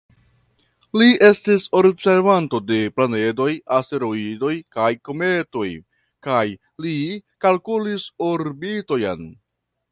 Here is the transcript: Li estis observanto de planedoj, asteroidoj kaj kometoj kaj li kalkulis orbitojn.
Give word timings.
Li 0.99 1.09
estis 1.25 1.65
observanto 1.79 2.61
de 2.69 2.79
planedoj, 2.95 3.47
asteroidoj 3.77 4.51
kaj 4.79 4.89
kometoj 5.11 5.69
kaj 6.29 6.43
li 6.87 6.97
kalkulis 7.49 8.11
orbitojn. 8.33 9.27